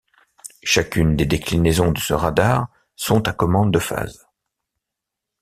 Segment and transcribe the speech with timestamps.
[0.63, 4.25] Chacune des déclinaisons de ce radar sont à commande de phase.